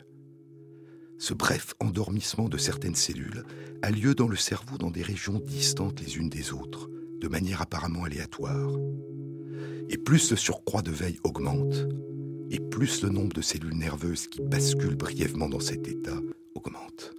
[1.17, 3.43] Ce bref endormissement de certaines cellules
[3.81, 6.87] a lieu dans le cerveau dans des régions distantes les unes des autres,
[7.19, 8.71] de manière apparemment aléatoire.
[9.89, 11.87] Et plus le surcroît de veille augmente,
[12.49, 16.19] et plus le nombre de cellules nerveuses qui basculent brièvement dans cet état
[16.55, 17.13] augmente.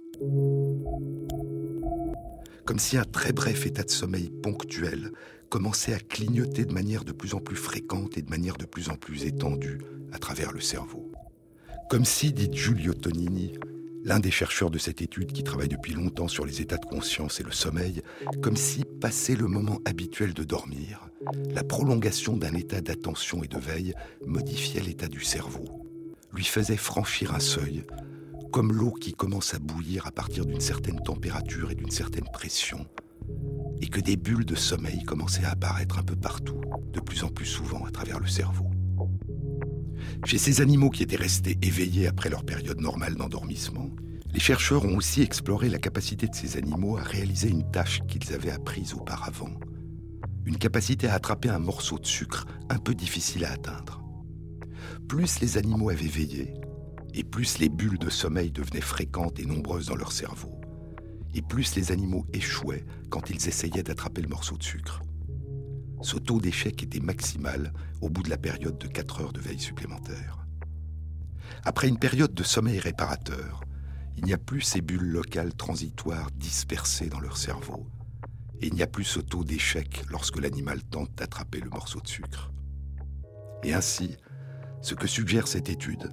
[2.65, 5.11] Comme si un très bref état de sommeil ponctuel
[5.49, 8.89] commençait à clignoter de manière de plus en plus fréquente et de manière de plus
[8.89, 9.79] en plus étendue
[10.11, 11.11] à travers le cerveau.
[11.89, 13.53] Comme si, dit Giulio Tonini,
[14.03, 17.39] l'un des chercheurs de cette étude qui travaille depuis longtemps sur les états de conscience
[17.39, 18.01] et le sommeil,
[18.41, 21.09] comme si, passé le moment habituel de dormir,
[21.53, 23.93] la prolongation d'un état d'attention et de veille
[24.25, 25.65] modifiait l'état du cerveau,
[26.33, 27.83] lui faisait franchir un seuil,
[28.51, 32.85] comme l'eau qui commence à bouillir à partir d'une certaine température et d'une certaine pression,
[33.81, 36.61] et que des bulles de sommeil commençaient à apparaître un peu partout,
[36.93, 38.69] de plus en plus souvent à travers le cerveau.
[40.25, 43.89] Chez ces animaux qui étaient restés éveillés après leur période normale d'endormissement,
[44.31, 48.33] les chercheurs ont aussi exploré la capacité de ces animaux à réaliser une tâche qu'ils
[48.33, 49.51] avaient apprise auparavant.
[50.45, 54.03] Une capacité à attraper un morceau de sucre un peu difficile à atteindre.
[55.07, 56.53] Plus les animaux avaient veillé,
[57.13, 60.59] et plus les bulles de sommeil devenaient fréquentes et nombreuses dans leur cerveau,
[61.33, 65.01] et plus les animaux échouaient quand ils essayaient d'attraper le morceau de sucre.
[66.01, 69.59] Ce taux d'échec était maximal au bout de la période de 4 heures de veille
[69.59, 70.45] supplémentaire.
[71.65, 73.61] Après une période de sommeil réparateur,
[74.15, 77.87] il n'y a plus ces bulles locales transitoires dispersées dans leur cerveau,
[78.61, 82.07] et il n'y a plus ce taux d'échec lorsque l'animal tente d'attraper le morceau de
[82.07, 82.51] sucre.
[83.63, 84.15] Et ainsi,
[84.81, 86.09] ce que suggère cette étude,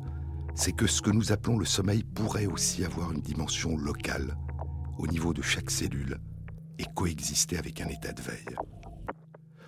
[0.57, 4.37] c'est que ce que nous appelons le sommeil pourrait aussi avoir une dimension locale,
[4.99, 6.18] au niveau de chaque cellule,
[6.78, 8.57] et coexister avec un état de veille.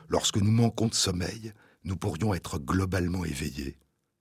[0.09, 1.53] Lorsque nous manquons de sommeil,
[1.85, 3.77] nous pourrions être globalement éveillés,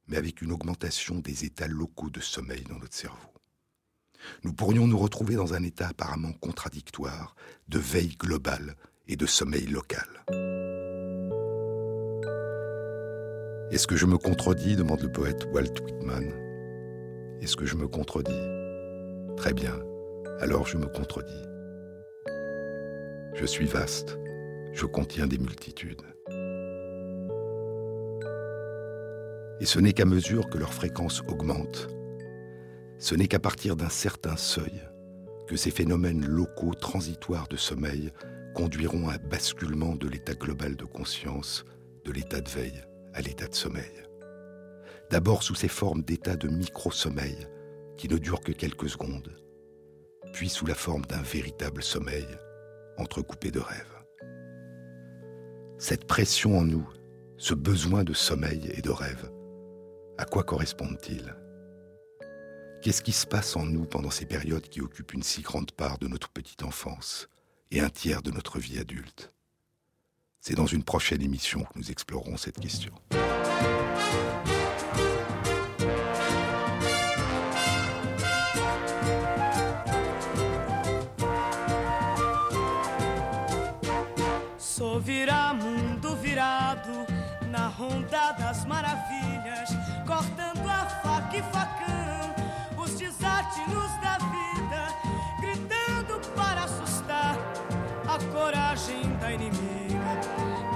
[0.07, 3.33] mais avec une augmentation des états locaux de sommeil dans notre cerveau.
[4.43, 7.35] Nous pourrions nous retrouver dans un état apparemment contradictoire
[7.69, 8.75] de veille globale
[9.07, 10.07] et de sommeil local.
[13.71, 16.31] Est-ce que je me contredis demande le poète Walt Whitman.
[17.41, 18.31] Est-ce que je me contredis?
[19.37, 19.77] Très bien,
[20.39, 21.43] alors je me contredis.
[23.35, 24.17] Je suis vaste,
[24.77, 26.03] je contiens des multitudes.
[29.59, 31.87] Et ce n'est qu'à mesure que leur fréquence augmente,
[32.99, 34.83] ce n'est qu'à partir d'un certain seuil
[35.47, 38.11] que ces phénomènes locaux transitoires de sommeil
[38.53, 41.65] conduiront à un basculement de l'état global de conscience,
[42.05, 44.03] de l'état de veille à l'état de sommeil.
[45.09, 47.47] D'abord sous ces formes d'état de micro-sommeil
[47.97, 49.35] qui ne durent que quelques secondes,
[50.33, 52.27] puis sous la forme d'un véritable sommeil
[52.97, 53.96] entrecoupé de rêves.
[55.79, 56.89] Cette pression en nous,
[57.37, 59.31] ce besoin de sommeil et de rêve,
[60.17, 61.35] à quoi correspondent-ils?
[62.81, 65.99] Qu'est-ce qui se passe en nous pendant ces périodes qui occupent une si grande part
[65.99, 67.29] de notre petite enfance
[67.69, 69.31] et un tiers de notre vie adulte?
[70.41, 72.93] C'est dans une prochaine émission que nous explorerons cette question.
[88.67, 89.69] Maravilhas,
[90.05, 94.93] cortando a faca e facão, os desatinos da vida,
[95.39, 97.37] gritando para assustar
[98.07, 100.21] a coragem da inimiga,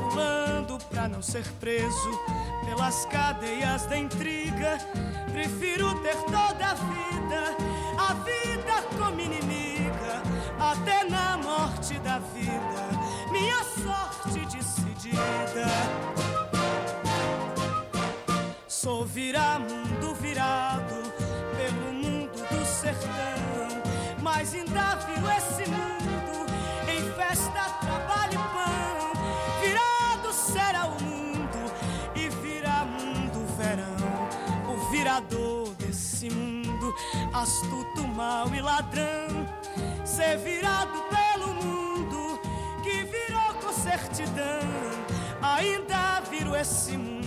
[0.10, 2.12] pulando pra não ser preso
[2.66, 4.78] pelas cadeias da intriga.
[5.32, 7.58] Prefiro ter toda a vida,
[7.98, 10.22] a vida como inimiga,
[10.60, 16.11] até na morte da vida, minha sorte decidida.
[18.82, 20.96] Sou mundo virado
[21.56, 23.84] pelo mundo do sertão,
[24.24, 26.48] mas ainda viro esse mundo
[26.90, 29.62] em festa, trabalho e pão.
[29.62, 31.72] Virado será o mundo
[32.16, 34.74] e vira mundo verão.
[34.74, 36.92] O virador desse mundo,
[37.34, 39.48] astuto, mal e ladrão.
[40.04, 42.40] Ser virado pelo mundo
[42.82, 44.68] que virou com certidão.
[45.40, 47.21] Ainda viro esse mundo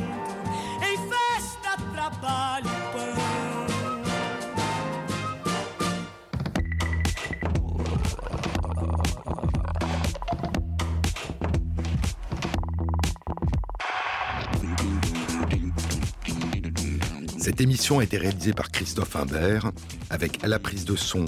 [17.38, 19.70] Cette émission a été réalisée par Christophe Imbert,
[20.11, 21.26] avec à la prise de son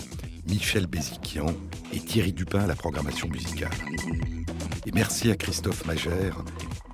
[0.49, 1.47] Michel Béziquian
[1.93, 3.71] et Thierry Dupin à la programmation musicale.
[4.87, 6.43] Et merci à Christophe Magère